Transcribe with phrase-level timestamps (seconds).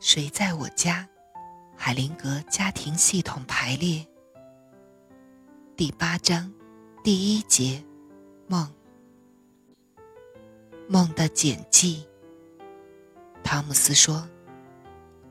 [0.00, 1.06] 谁在我家？
[1.76, 4.06] 海灵格家庭系统排列
[5.76, 6.50] 第八章
[7.04, 7.84] 第一节
[8.46, 8.66] 梦。
[10.88, 12.08] 梦的简记。
[13.44, 14.26] 汤姆斯说：“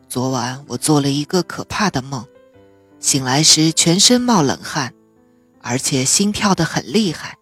[0.08, 2.24] 昨晚我做了一个可怕的梦，
[3.00, 4.94] 醒来时全身冒冷汗，
[5.64, 7.40] 而且心跳得很厉害。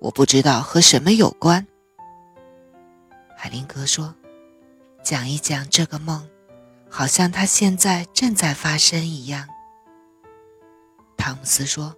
[0.00, 1.66] 我不知道和什么有关。”
[3.36, 4.14] 海灵格说
[5.04, 6.26] ：“讲一讲这个梦。”
[6.96, 9.48] 好像它现在正在发生一样。
[11.16, 11.96] 汤姆斯说：“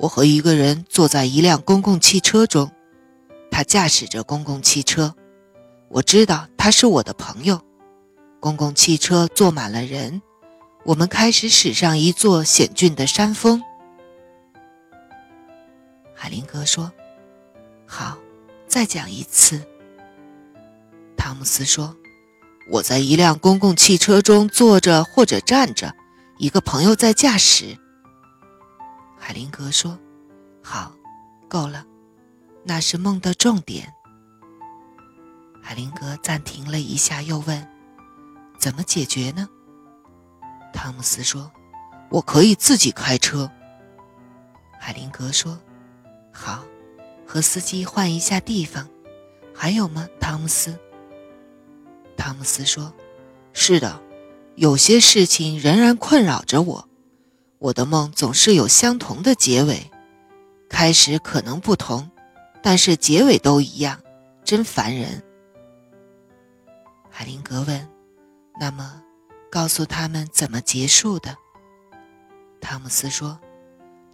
[0.00, 2.72] 我和一个人坐在一辆公共汽车中，
[3.50, 5.14] 他驾驶着公共汽车。
[5.90, 7.60] 我知道他是我的朋友。
[8.40, 10.22] 公共汽车坐满了人，
[10.84, 13.62] 我们开始驶上一座险峻的山峰。”
[16.16, 16.90] 海林格说
[17.84, 18.16] ：“好，
[18.66, 19.60] 再讲一次。”
[21.18, 21.94] 汤姆斯说。
[22.70, 25.92] 我在一辆公共汽车中坐着或者站着，
[26.38, 27.76] 一个朋友在驾驶。
[29.18, 29.98] 海林格说
[30.62, 30.92] ：“好，
[31.48, 31.84] 够了，
[32.62, 33.92] 那是梦的重点。”
[35.60, 37.68] 海林格暂停了一下，又问
[38.56, 39.48] ：“怎么解决呢？”
[40.72, 41.50] 汤姆斯说
[42.08, 43.50] ：“我可以自己开车。”
[44.78, 45.58] 海林格说
[46.32, 46.62] ：“好，
[47.26, 48.88] 和司机换一下地方。
[49.52, 50.78] 还有吗，汤姆斯？”
[52.20, 52.92] 汤姆斯说
[53.54, 53.98] ：“是的，
[54.54, 56.86] 有些事情仍然困扰着我。
[57.58, 59.90] 我的梦总是有相同的结尾，
[60.68, 62.10] 开始可能不同，
[62.62, 63.98] 但是结尾都一样，
[64.44, 65.22] 真烦人。”
[67.08, 67.88] 海灵格问
[68.60, 69.00] ：“那么，
[69.50, 71.34] 告诉他们怎么结束的？”
[72.60, 73.40] 汤姆斯说：“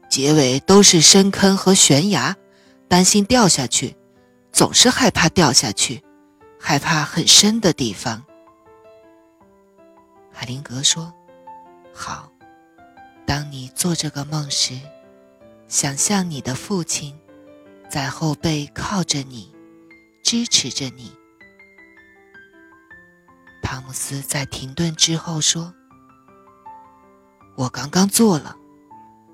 [0.08, 2.36] 结尾都是深坑和悬崖，
[2.86, 3.96] 担心掉下去，
[4.52, 6.04] 总是害怕掉下去。”
[6.68, 8.24] 害怕很深的地方，
[10.32, 11.14] 海灵格说
[11.94, 12.28] ：“好，
[13.24, 14.76] 当你做这个梦时，
[15.68, 17.16] 想象你的父亲
[17.88, 19.54] 在后背靠着你，
[20.24, 21.16] 支持着你。”
[23.62, 25.72] 汤姆斯在停顿之后说
[27.54, 28.56] ：“我刚刚做了，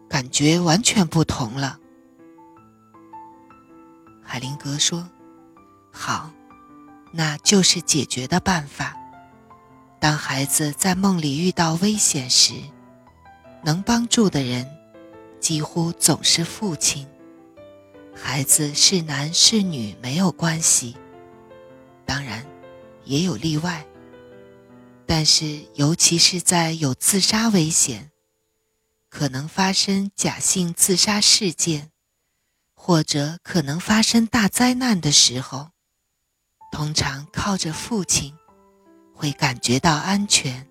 [0.07, 1.81] 感觉完全不同了。”
[4.23, 5.09] 海灵格说
[5.91, 6.31] ：“好。”
[7.13, 8.97] 那就是解决的办法。
[10.01, 12.55] 当孩子在梦里遇到危险时，
[13.63, 14.69] 能帮助的人
[15.39, 17.07] 几乎总是父亲。
[18.15, 20.97] 孩子是男是女没有关系，
[22.05, 22.45] 当然
[23.05, 23.87] 也有例外。
[25.07, 28.11] 但是，尤其是在有自杀危险、
[29.09, 31.91] 可能发生假性自杀事件，
[32.75, 35.71] 或者可能发生大灾难的时候。
[36.73, 38.35] 通常靠着父亲，
[39.15, 40.67] 会感觉到安全。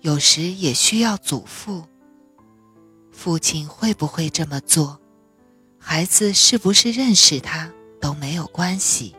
[0.00, 1.84] 有时也需要祖父。
[3.10, 4.98] 父亲会不会这么做？
[5.78, 7.70] 孩子是不是认识他
[8.00, 9.16] 都没有关系。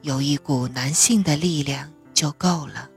[0.00, 2.90] 有一股男性的力量就够了。